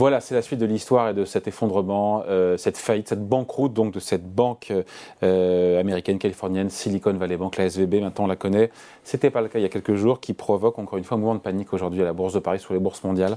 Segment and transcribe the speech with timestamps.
[0.00, 3.74] Voilà, c'est la suite de l'histoire et de cet effondrement, euh, cette faillite, cette banqueroute
[3.74, 4.72] donc de cette banque
[5.22, 8.00] euh, américaine californienne Silicon Valley Bank, la SVB.
[8.00, 8.70] Maintenant, on la connaît.
[9.04, 11.20] C'était pas le cas il y a quelques jours, qui provoque encore une fois un
[11.20, 13.36] mouvement de panique aujourd'hui à la bourse de Paris, sur les bourses mondiales,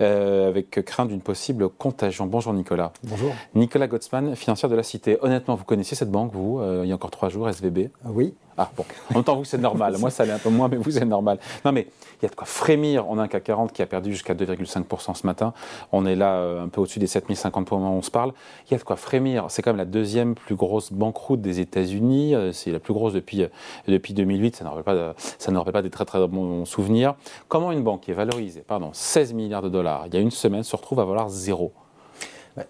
[0.00, 2.26] euh, avec crainte d'une possible contagion.
[2.26, 2.90] Bonjour Nicolas.
[3.04, 3.32] Bonjour.
[3.54, 5.16] Nicolas Gottsman, financière de la Cité.
[5.22, 8.34] Honnêtement, vous connaissiez cette banque, vous, il y a encore trois jours, SVB Oui.
[8.56, 9.96] Ah bon, en même temps, vous, c'est normal.
[9.98, 11.38] Moi, ça l'est un peu moins, mais vous, c'est normal.
[11.64, 11.86] Non, mais
[12.20, 13.08] il y a de quoi frémir.
[13.08, 15.52] On a un CAC 40 qui a perdu jusqu'à 2,5% ce matin.
[15.92, 18.32] On est là euh, un peu au-dessus des 7050 points où on se parle.
[18.66, 19.46] Il y a de quoi frémir.
[19.48, 22.34] C'est quand même la deuxième plus grosse banqueroute des États-Unis.
[22.34, 23.48] Euh, c'est la plus grosse depuis, euh,
[23.88, 24.56] depuis 2008.
[24.56, 27.14] Ça n'aurait pas, ça n'aurait pas des très très bons souvenirs.
[27.48, 30.30] Comment une banque qui est valorisée, pardon, 16 milliards de dollars, il y a une
[30.30, 31.72] semaine, se retrouve à valoir zéro?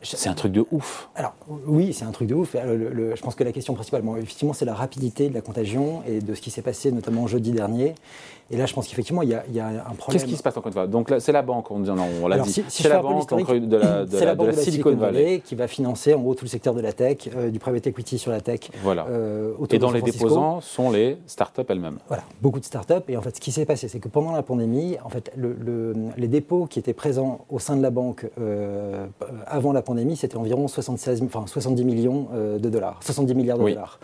[0.02, 1.08] C'est un truc de ouf.
[1.14, 1.34] Alors
[1.66, 2.54] oui, c'est un truc de ouf.
[2.54, 6.34] je pense que la question principale, effectivement, c'est la rapidité de la contagion et de
[6.34, 7.94] ce qui s'est passé notamment jeudi dernier.
[8.52, 9.96] Et là, je pense qu'effectivement, il, y, a un problème.
[10.08, 12.38] Qu'est-ce qui se passe encore une fois Donc c'est la banque, on, dit, on l'a
[12.40, 12.64] dit.
[12.68, 15.40] c'est la banque de la, de la, de Silicon Valley.
[15.44, 18.18] qui va financer en gros tout le secteur de la tech, euh, du private equity
[18.18, 18.70] sur la tech.
[18.82, 19.06] Voilà.
[19.08, 21.98] Euh, et dont les déposants sont les startups elles-mêmes.
[22.08, 22.94] Voilà, beaucoup de startups.
[23.08, 25.94] Et en fait, ce qui s'est passé, c'est que pendant la pandémie, en fait, le,
[26.16, 29.06] les dépôts qui étaient présents au sein de la banque euh,
[29.46, 34.00] avant la pandémie, c'était environ 76, enfin, 70 millions de dollars, 70 milliards de dollars.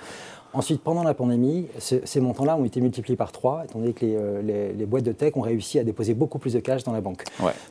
[0.56, 4.72] Ensuite, pendant la pandémie, ces montants-là ont été multipliés par 3, étant donné que euh,
[4.72, 7.24] les, boîtes de tech ont réussi à déposer beaucoup plus de cash dans la banque.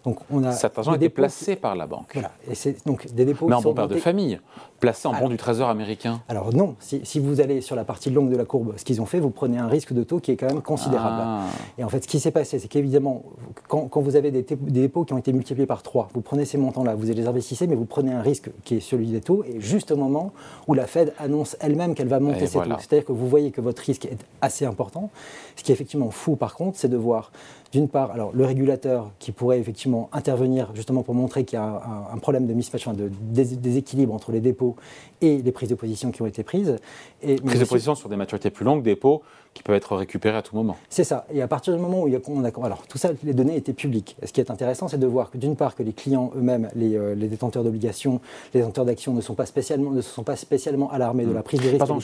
[0.03, 2.11] Donc, on a Cet argent a été placé par la banque.
[2.13, 2.31] Voilà.
[2.47, 4.39] Et c'est donc des dépôts Mais en bon père de famille,
[4.80, 6.22] placé en bon du trésor américain.
[6.28, 9.08] Alors non, si, vous allez sur la partie longue de la courbe, ce qu'ils ont
[9.08, 11.23] fait, vous prenez un risque de taux qui est quand même considérable.
[11.25, 11.44] Ah.
[11.80, 13.23] Et en fait, ce qui s'est passé, c'est qu'évidemment,
[13.67, 16.94] quand, vous avez des, dépôts qui ont été multipliés par 3, vous prenez ces montants-là,
[16.94, 19.91] vous les investissez, mais vous prenez un risque qui est celui des taux, et juste
[19.91, 20.33] au moment
[20.67, 22.75] où la Fed annonce elle-même qu'elle va monter ses taux.
[22.80, 25.09] C'est-à-dire que vous voyez que votre risque est assez important.
[25.56, 27.31] Ce qui est effectivement fou, par contre, c'est de voir
[27.72, 31.81] d'une part, alors le régulateur qui pourrait effectivement intervenir justement pour montrer qu'il y a
[32.12, 34.75] un, problème de mismatch, de déséquilibre entre les dépôts
[35.22, 36.78] et les prises de position qui ont été prises.
[37.22, 39.24] Et, prises de position sur des maturités plus longues, dépôts
[39.55, 40.75] qui peuvent être récupérés à tout moment.
[40.89, 41.25] C'est ça.
[41.33, 44.17] Et à partir du moment où on a, alors tout ça, les données étaient publiques.
[44.23, 46.97] Ce qui est intéressant, c'est de voir que d'une part que les clients eux-mêmes, les,
[46.97, 48.19] euh, détenteurs d'obligations,
[48.53, 51.41] les détenteurs d'actions ne sont pas spécialement, ne se sont pas spécialement alarmés de la
[51.41, 51.79] prise de risque.
[51.79, 51.99] Pardon,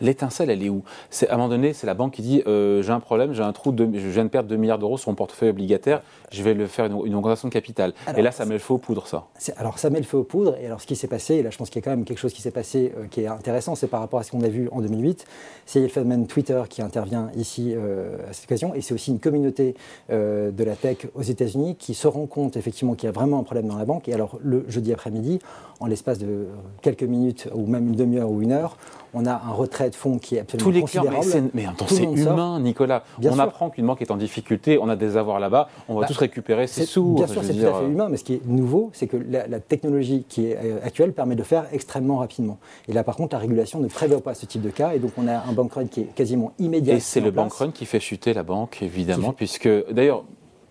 [0.00, 0.82] l'étincelle, elle est où?
[1.08, 3.44] C'est à un moment donné, c'est la banque qui dit euh, j'ai un problème, j'ai
[3.44, 6.42] un trou, de, je viens de perdre 2 milliards d'euros sur mon portefeuille obligataire, je
[6.42, 7.94] vais le faire une, augmentation de capital.
[8.16, 9.26] et là, ça met le feu aux poudres, ça.
[9.56, 10.56] Alors ça met le feu aux poudres.
[10.60, 12.04] Et alors ce qui s'est passé, et là je pense qu'il y a quand même
[12.04, 14.42] quelque chose qui s'est passé euh, qui est intéressant, c'est par rapport à ce qu'on
[14.42, 15.24] a vu en 2008.
[15.66, 19.20] C'est le phénomène Twitter qui intervient ici euh, à cette occasion, et c'est aussi une
[19.20, 19.74] communauté
[20.10, 23.38] euh, de la tech aux États-Unis qui se rend compte effectivement qu'il y a vraiment
[23.38, 24.08] un problème dans la banque.
[24.08, 25.38] Et alors le jeudi après-midi,
[25.80, 26.46] en l'espace de
[26.80, 28.78] quelques minutes ou même une demi-heure ou une heure,
[29.14, 31.20] on a un retrait de fonds qui est absolument Tous les considérable.
[31.20, 33.04] Clients, mais, c'est humain, Nicolas.
[33.22, 36.06] on apprend qu'une banque est en difficulté, on a des avoirs là-bas, on va bah,
[36.06, 37.14] tous récupérer ses sous.
[37.14, 39.60] Bien sûr, c'est tout à fait humain, mais ce qui est nouveau, c'est que la,
[39.60, 42.58] technologie qui est euh, actuelle permet de le faire extrêmement rapidement.
[42.88, 45.12] Et là, par contre, la régulation ne prévoit pas ce type de cas, et donc
[45.18, 46.52] on a un bank run qui est quasiment
[46.96, 50.24] Et c'est le bank run qui fait chuter la banque, évidemment, puisque d'ailleurs,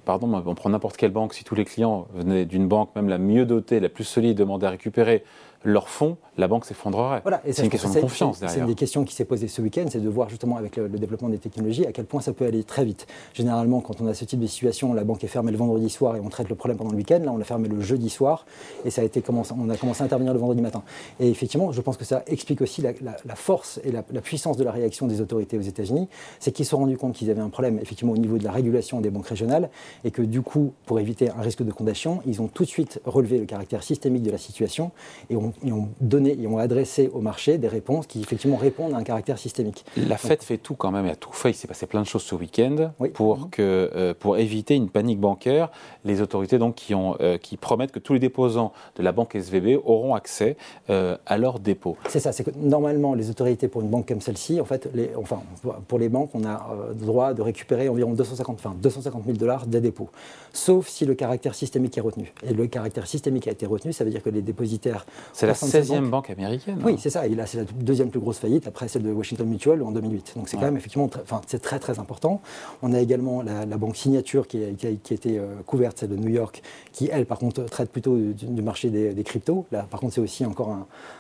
[0.05, 3.17] pardon, on prend n'importe quelle banque, si tous les clients venaient d'une banque, même la
[3.17, 5.23] mieux dotée, la plus solide, demandaient à récupérer
[5.63, 7.21] leur fonds, la banque s'effondrerait.
[7.23, 8.53] Voilà, c'est une question de confiance derrière.
[8.53, 10.89] C'est une des questions qui s'est posée ce week-end, c'est de voir justement avec le,
[10.89, 13.07] développement des technologies à quel point ça peut aller très vite.
[13.33, 16.15] Généralement, quand on a ce type de situation, la banque est fermée le vendredi soir
[16.15, 17.19] et on traite le problème pendant le week-end.
[17.23, 18.45] Là, on l'a fermé le jeudi soir
[18.85, 20.83] et ça a été commencé, on a commencé à intervenir le vendredi matin.
[21.19, 24.71] Et effectivement, je pense que ça explique aussi la, force et la, puissance de la
[24.71, 26.07] réaction des autorités aux États-Unis.
[26.39, 28.51] C'est qu'ils se sont rendus compte qu'ils avaient un problème effectivement au niveau de la
[28.51, 29.69] régulation des banques régionales
[30.03, 32.99] et que du coup, pour éviter un risque de condamnation, ils ont tout de suite
[33.05, 34.91] relevé le caractère systémique de la situation
[35.29, 38.93] et ont, et ont donné ils ont adressé au marché des réponses qui effectivement répondent
[38.93, 39.85] à un caractère systémique.
[39.97, 41.51] La Fed fait tout quand même, et a tout fait.
[41.51, 43.49] Il s'est passé plein de choses ce week-end pour, mhm.
[43.49, 45.69] que, euh, pour éviter une panique bancaire.
[46.05, 49.35] Les autorités donc qui, ont, euh, qui promettent que tous les déposants de la banque
[49.35, 50.57] SVB auront accès
[50.89, 51.97] euh, à leurs dépôts.
[52.09, 52.31] C'est ça.
[52.31, 55.41] C'est que normalement les autorités pour une banque comme celle-ci, en fait, les, enfin
[55.87, 59.65] pour les banques, on a le droit de récupérer environ 250, enfin, 250 000 dollars
[59.65, 60.09] des dépôts,
[60.53, 62.33] sauf si le caractère systémique est retenu.
[62.43, 65.05] Et le caractère systémique a été retenu, ça veut dire que les dépositaires.
[65.41, 66.79] C'est la 16e banque américaine.
[66.83, 67.25] Oui, c'est ça.
[67.25, 70.33] Et là, c'est la deuxième plus grosse faillite après celle de Washington Mutual en 2008.
[70.35, 72.41] Donc c'est quand même effectivement, enfin, c'est très très important.
[72.81, 76.15] On a également la, banque Signature qui a, qui a, été euh, couverte, celle de
[76.15, 76.61] New York,
[76.91, 79.65] qui elle, par contre, traite plutôt du, marché des, cryptos.
[79.71, 80.77] Là, par contre, c'est aussi encore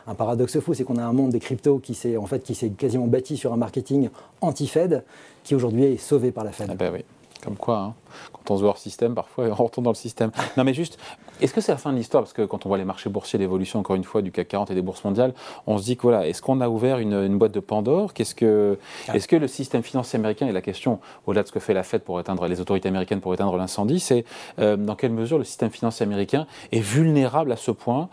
[0.07, 2.53] un, paradoxe fou, c'est qu'on a un monde des cryptos qui s'est en fait qui
[2.53, 4.09] s'est quasiment bâti sur un marketing
[4.41, 5.03] anti-Fed,
[5.43, 6.67] qui aujourd'hui est sauvé par la Fed.
[6.69, 7.03] Ah bah oui.
[7.43, 7.93] Comme quoi, hein.
[8.33, 10.31] quand on se voit hors système, parfois on retourne dans le système.
[10.57, 10.99] Non, mais juste,
[11.41, 12.23] est-ce que c'est la fin de l'histoire?
[12.23, 14.71] Parce que quand on voit les marchés boursiers, l'évolution, encore une fois, du CAC 40
[14.71, 15.33] et des bourses mondiales,
[15.65, 18.13] on se dit que voilà, est-ce qu'on a ouvert une, boîte de Pandore?
[18.13, 18.77] Qu'est-ce que,
[19.07, 19.15] ah.
[19.15, 21.83] Est-ce que le système financier américain, et la question, au-delà de ce que fait la
[21.83, 24.25] Fed pour éteindre, les autorités américaines pour éteindre l'incendie, c'est
[24.59, 28.09] euh, dans quelle mesure le système financier américain est vulnérable à ce point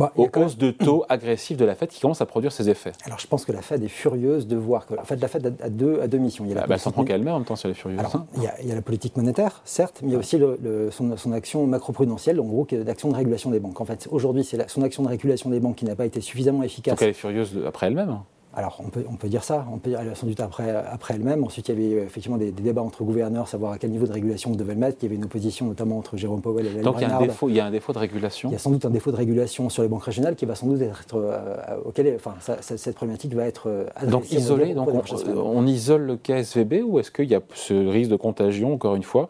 [0.00, 2.92] bah, aux hausses de taux agressifs de la Fed qui commencent à produire ses effets.
[3.04, 4.94] Alors je pense que la Fed est furieuse de voir que.
[4.94, 6.44] En fait, la Fed a deux, à deux missions.
[6.44, 7.72] Il y a la ah, bah, elle s'en prend qu'elle-même en même temps si elle
[7.72, 8.00] est furieuse.
[8.00, 8.26] Hein.
[8.36, 11.32] il, y a, la politique monétaire, certes, mais il y a aussi le, son, son,
[11.32, 13.80] action macroprudentielle, en gros, d'action de régulation des banques.
[13.80, 16.62] En fait, aujourd'hui, c'est son action de régulation des banques qui n'a pas été suffisamment
[16.62, 16.94] efficace.
[16.94, 18.18] Donc elle est furieuse après elle-même
[18.52, 21.44] alors, on peut, on peut, dire ça, on peut dire sans doute après, après elle-même.
[21.44, 24.12] Ensuite, il y avait euh, effectivement des, débats entre gouverneurs, savoir à quel niveau de
[24.12, 24.98] régulation on devait le mettre.
[25.00, 27.20] Il y avait une opposition notamment entre Jérôme Powell et Donc, il y, a un
[27.20, 29.12] défaut, il y a un défaut de régulation Il y a sans doute un défaut
[29.12, 31.04] de régulation sur les banques régionales qui va sans doute être.
[31.14, 34.88] Euh, auquel, enfin, cette problématique va être euh, Donc, isolé, donc
[35.36, 39.04] on, isole le KSVB ou est-ce qu'il y a ce risque de contagion, encore une
[39.04, 39.28] fois,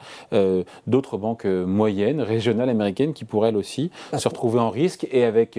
[0.87, 5.59] d'autres banques moyennes, régionales américaines qui pourraient elles aussi se retrouver en risque et avec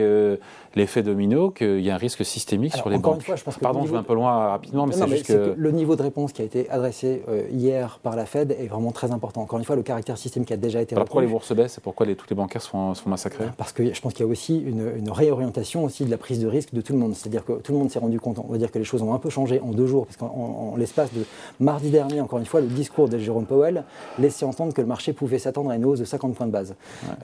[0.75, 3.21] l'effet domino qu'il y a un risque systémique sur les banques?
[3.21, 5.53] fois, je pense Pardon, je vais un peu loin rapidement, mais c'est juste que...
[5.55, 8.91] Le niveau de réponse qui a été adressé euh, hier par la Fed est vraiment
[8.91, 9.41] très important.
[9.41, 10.95] Encore une fois, le caractère système qui a déjà été...
[10.95, 13.73] Alors pourquoi les bourses baissent et pourquoi les, tous les bancaires sont, sont massacrés Parce
[13.73, 16.73] que je pense qu'il y a aussi une, réorientation aussi de la prise de risque
[16.73, 17.15] de tout le monde.
[17.15, 19.13] C'est-à-dire que tout le monde s'est rendu compte, on va dire que les choses ont
[19.13, 21.25] un peu changé en deux jours, parce qu'en l'espace de
[21.59, 23.83] mardi dernier, encore une fois, le discours de Jérôme Powell
[24.19, 26.75] laissait entendre que le marché pouvait s'attendre à une hausse de 50 points de base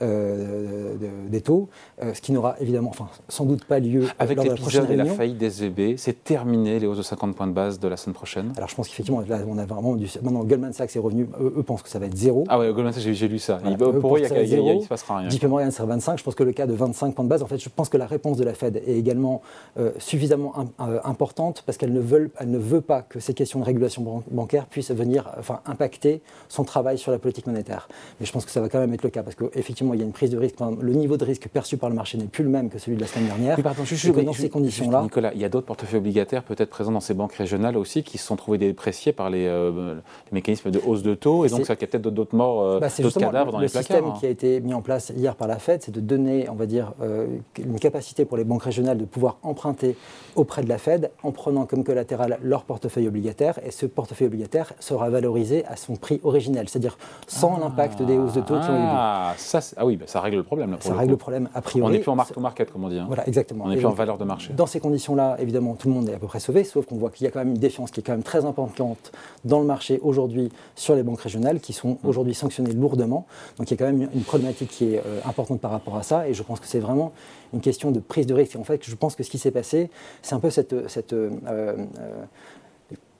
[0.02, 0.94] euh,
[1.28, 1.68] des taux,
[2.02, 5.38] euh, ce qui n'aura évidemment, enfin, sans doute pas lieu Avec l'épisode et la faillite
[5.38, 8.52] des EB, c'est terminé les hausses de 50 points de base de la semaine prochaine
[8.56, 10.06] Alors je pense qu'effectivement, là, on a vraiment du.
[10.22, 12.44] Maintenant, Goldman Sachs est revenu, eux, pensent que ça va être zéro.
[12.48, 13.60] Ah ouais, Goldman Sachs, j'ai lu ça.
[14.00, 15.28] pour eux, il ne se passera rien.
[15.28, 16.18] JP Morgan, c'est 25.
[16.18, 17.96] Je pense que le cas de 25 points de base, en fait, je pense que
[17.96, 19.42] la réponse de la Fed est également
[19.78, 23.60] euh, suffisamment euh, importante parce qu'elle ne, veut, elle ne veut pas que ces questions
[23.60, 27.88] de régulation bancaire puissent venir enfin, impacter son travail sur la politique monétaire.
[28.20, 30.02] Mais je pense que ça va quand même être le cas parce qu'effectivement, il y
[30.02, 30.56] a une prise de risque.
[30.80, 33.02] Le niveau de risque perçu par le marché n'est plus le même que celui de
[33.02, 33.56] la semaine dernière.
[33.56, 35.02] Oui, pardon, juste, dans ces conditions-là.
[35.02, 38.16] Nicolas, il y a d'autres portefeuilles obligataires peut-être présents dans ces banques régionales aussi qui
[38.16, 39.96] se sont trouvés dépréciés par les, euh,
[40.32, 43.20] mécanismes de hausse de taux et donc ça a peut-être d'autres morts, euh, bah, d'autres
[43.20, 43.98] cadavres dans les placards.
[43.98, 46.48] Le système qui a été mis en place hier par la Fed, c'est de donner,
[46.48, 47.26] on va dire, euh,
[47.58, 49.96] une capacité pour les banques régionales de pouvoir emprunter
[50.34, 54.72] auprès de la Fed en prenant comme collatéral leur portefeuille obligataire et ce portefeuille obligataire
[54.80, 56.96] sera valorisé à son prix originel, c'est-à-dire
[57.26, 57.60] sans ah.
[57.60, 58.88] l'impact des hausses de taux qui ont eu lieu.
[58.88, 60.76] Ah, ça, ah oui, bah, ça règle le problème.
[60.80, 61.88] ça règle le problème a priori.
[61.88, 62.98] On n'est plus en marque to market, comme on dit.
[62.98, 63.04] Hein.
[63.06, 63.64] Voilà, exactement.
[63.64, 64.52] On n'est plus en valeur de marché.
[64.54, 67.10] Dans ces conditions-là, évidemment, tout le monde est à peu près sauvé, sauf qu'on voit
[67.10, 69.12] qu'il y a quand même une défiance qui est quand même très importante
[69.44, 72.08] dans le marché aujourd'hui sur les banques régionales qui sont mm.
[72.08, 73.26] aujourd'hui sanctionnées lourdement.
[73.58, 76.02] Donc il y a quand même une problématique qui est euh, importante par rapport à
[76.02, 77.12] ça et je pense que c'est vraiment
[77.52, 78.56] une question de prise de risque.
[78.56, 79.90] en fait, je pense que ce qui s'est passé,
[80.22, 81.76] c'est un peu cette, cette euh, euh,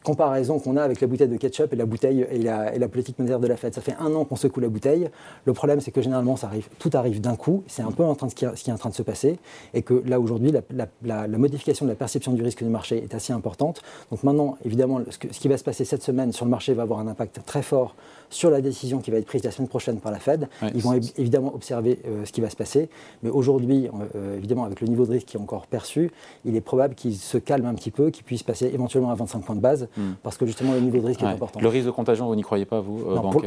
[0.09, 2.89] comparaison qu'on a avec la bouteille de ketchup et la bouteille et la, et la,
[2.89, 3.75] politique monétaire de la Fed.
[3.75, 5.11] Ça fait un an qu'on secoue la bouteille.
[5.45, 7.63] Le problème, c'est que généralement, ça arrive, tout arrive d'un coup.
[7.67, 9.39] C'est un peu en train de ce, qui, est en train de se passer.
[9.75, 13.15] Et que là, aujourd'hui, la, la, modification de la perception du risque du marché est
[13.15, 13.83] assez importante.
[14.11, 16.85] Donc maintenant, évidemment, ce, ce, qui va se passer cette semaine sur le marché va
[16.85, 17.95] avoir un impact très fort
[18.31, 20.49] sur la décision qui va être prise la semaine prochaine par la Fed.
[20.75, 22.89] Ils vont évidemment observer euh, ce qui va se passer.
[23.23, 26.11] Mais aujourd'hui, euh, euh, évidemment, avec le niveau de risque qui est encore perçu,
[26.45, 29.41] il est probable qu'il se calme un petit peu, qu'il puisse passer éventuellement à 25
[29.41, 29.89] points de base.
[30.23, 31.61] Parce que justement, le niveau de risque est important.
[31.61, 32.99] Le risque de contagion, vous n'y croyez pas, vous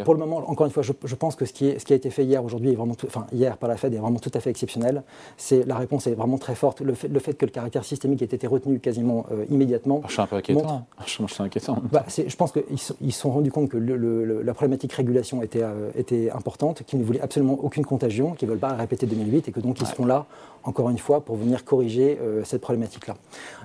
[0.03, 1.95] pour, le moment, encore une fois, je, pense que ce qui, est, ce qui, a
[1.95, 4.49] été fait hier, aujourd'hui, vraiment enfin, hier par la Fed est vraiment tout à fait
[4.49, 5.03] exceptionnel.
[5.37, 6.81] C'est, la réponse est vraiment très forte.
[6.81, 10.01] Le fait, le fait que le caractère systémique ait été retenu quasiment immédiatement.
[10.07, 10.85] Je suis un peu inquiétant.
[11.05, 11.77] je suis inquiétant.
[11.91, 16.31] Bah, je pense qu'ils se sont rendus compte que la problématique régulation était, euh, était
[16.31, 19.59] importante, qu'ils ne voulaient absolument aucune contagion, qu'ils ne veulent pas répéter 2008 et que
[19.59, 20.25] donc ils seront là,
[20.63, 23.15] encore une fois, pour venir corriger euh, cette problématique-là.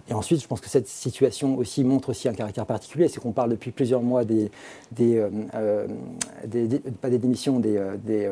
[0.08, 3.32] Et ensuite, je pense que cette situation aussi montre aussi un caractère particulier, c'est qu'on
[3.32, 4.50] parle depuis plusieurs mois des,
[4.92, 5.18] des,
[5.54, 5.86] euh,
[7.00, 8.28] pas des démissions, des, des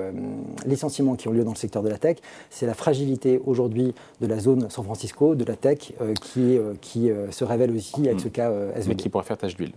[0.67, 2.19] licenciements qui ont lieu dans le secteur de la tech.
[2.51, 7.45] C'est la fragilité aujourd'hui de la zone San Francisco, de la tech, qui, qui se
[7.45, 8.89] révèle aussi avec ce cas SVB.
[8.89, 9.73] Mais qui pourrait faire tâche d'huile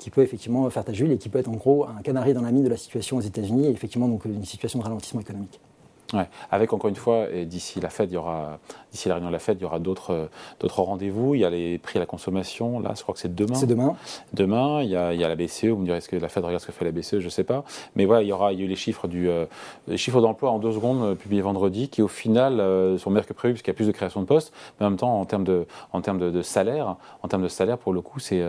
[0.00, 2.40] qui peut effectivement faire ta Jules et qui peut être en gros un canari dans
[2.40, 5.60] la mine de la situation aux États-Unis et effectivement donc une situation de ralentissement économique.
[6.12, 6.28] Ouais.
[6.50, 8.58] Avec encore une fois, d'ici la Fed, il y aura,
[8.90, 11.34] d'ici la réunion de la Fed, il y aura d'autres, d'autres rendez-vous.
[11.34, 12.80] Il y a les prix à la consommation.
[12.80, 13.54] Là, je crois que c'est demain.
[13.54, 13.96] C'est demain.
[14.32, 15.66] Demain, il y, a, il y a la BCE.
[15.66, 17.30] Vous me direz est-ce que la Fed regarde ce que fait la BCE Je ne
[17.30, 17.64] sais pas.
[17.96, 19.46] Mais voilà, il y aura, il y a eu les chiffres du, euh,
[19.88, 23.26] les chiffres d'emploi en deux secondes euh, publiés vendredi, qui au final euh, sont meilleurs
[23.26, 24.52] que prévu puisqu'il y a plus de création de postes.
[24.78, 27.78] Mais en même temps, en termes de, en termes de, salaire, en termes de salaire,
[27.78, 28.42] pour le coup, c'est,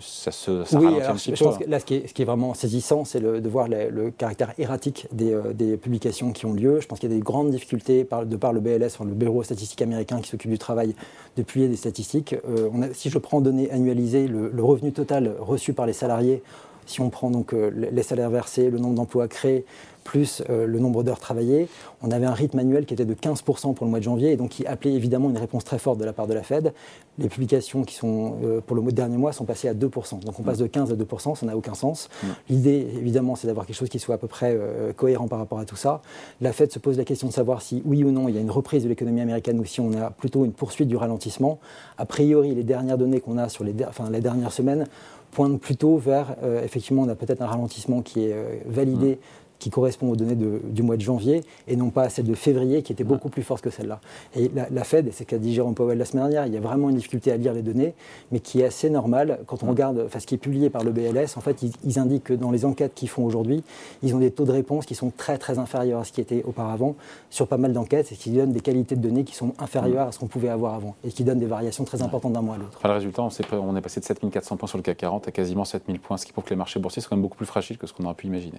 [0.00, 2.14] ça se, ça oui, alors, un petit je Pense que là, ce qui, est, ce
[2.14, 6.52] qui est vraiment saisissant, c'est de voir le caractère erratique des, des publications qui ont
[6.52, 6.75] lieu.
[6.80, 9.82] Je pense qu'il y a des grandes difficultés de par le BLS, le Bureau statistique
[9.82, 10.94] américain qui s'occupe du travail,
[11.36, 12.34] de publier des statistiques.
[12.48, 16.42] Euh, si je prends données annualisées, le, revenu total reçu par les salariés
[16.86, 19.64] Si on prend donc les salaires versés, le nombre d'emplois créés,
[20.06, 21.68] plus euh, le nombre d'heures travaillées,
[22.00, 24.36] on avait un rythme annuel qui était de 15% pour le mois de janvier et
[24.36, 26.72] donc qui appelait évidemment une réponse très forte de la part de la Fed.
[27.18, 30.20] Les publications qui sont euh, pour le dernier mois sont passées à 2%.
[30.20, 32.08] Donc on passe de 15 à 2%, ça n'a aucun sens.
[32.48, 35.58] L'idée évidemment c'est d'avoir quelque chose qui soit à peu près euh, cohérent par rapport
[35.58, 36.02] à tout ça.
[36.40, 38.40] La Fed se pose la question de savoir si oui ou non il y a
[38.40, 41.58] une reprise de l'économie américaine ou si on a plutôt une poursuite du ralentissement.
[41.98, 44.86] A priori les dernières données qu'on a sur les, enfin, les dernières semaines
[45.32, 46.34] pointent plutôt vers,
[46.64, 48.34] effectivement, on a peut-être un ralentissement qui est
[48.64, 49.18] validé
[49.58, 52.82] qui correspond aux données du mois de janvier et non pas à celle de février
[52.82, 54.00] qui était beaucoup plus forte que celle-là.
[54.34, 56.56] Et la, Fed, et c'est ce qu'a dit Jérôme Powell la semaine dernière, il y
[56.56, 57.94] a vraiment une difficulté à lire les données,
[58.32, 59.40] mais qui est assez normale.
[59.46, 62.24] Quand on regarde enfin, ce qui est publié par le BLS, en fait, ils, indiquent
[62.24, 63.62] que dans les enquêtes qu'ils font aujourd'hui,
[64.02, 66.42] ils ont des taux de réponse qui sont très très inférieurs à ce qui était
[66.44, 66.94] auparavant
[67.30, 70.12] sur pas mal d'enquêtes et qui donnent des qualités de données qui sont inférieures à
[70.12, 72.58] ce qu'on pouvait avoir avant et qui donnent des variations très importantes d'un mois à
[72.58, 72.78] l'autre.
[72.82, 75.30] le résultat, on, est, on est passé de 7400 points sur le CAC 40 à
[75.30, 77.46] quasiment 7000 points, ce qui prouve que les marchés boursiers sont quand même beaucoup plus
[77.46, 78.58] fragiles que ce qu'on aurait pu imaginer.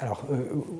[0.00, 0.36] Alors euh,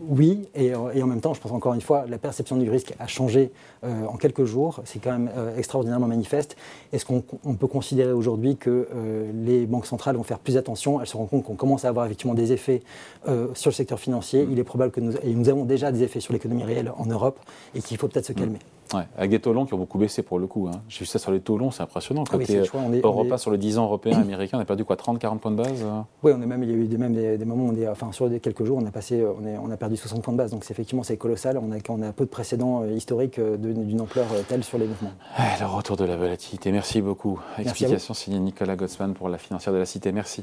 [0.09, 3.07] oui, et, en même temps, je pense encore une fois, la perception du risque a
[3.07, 3.53] changé
[3.85, 4.81] euh, en quelques jours.
[4.85, 6.57] C'est quand même euh, extraordinairement manifeste.
[6.93, 8.89] Est-ce qu'on peut considérer aujourd'hui que
[9.35, 11.01] les banques centrales vont faire plus attention?
[11.01, 12.83] Elles se rendent compte qu'on commence à avoir effectivement des effets
[13.55, 14.47] sur le secteur financier.
[14.51, 17.07] Il est probable que nous, et nous avons déjà des effets sur l'économie réelle en
[17.07, 17.39] Europe
[17.75, 18.59] et qu'il faut peut-être se calmer.
[18.95, 20.69] Ouais, avec des taux longs qui ont beaucoup baissé pour le coup.
[20.69, 20.83] Hein.
[20.89, 22.25] J'ai vu ça sur les taux longs, c'est impressionnant.
[22.25, 22.63] Côté
[23.03, 25.57] Europa, sur les 10 ans européens, américains, on a perdu quoi 30, 40 points de
[25.57, 27.77] base euh Oui, on même, il y a eu des, même des, moments où on
[27.77, 30.33] est, enfin, sur quelques jours, on a, passé, on, est, on a perdu 60 points
[30.33, 30.51] de base.
[30.51, 31.59] Donc effectivement, c'est colossal.
[31.59, 34.87] On a, on a peu de précédents euh, historiques euh, d'une ampleur telle sur les
[34.87, 35.13] mouvements.
[35.61, 36.71] le retour de la volatilité.
[36.73, 37.41] Merci beaucoup.
[37.59, 40.13] Explication signée Nicolas Gottsman pour la financière de la Cité.
[40.13, 40.43] Merci.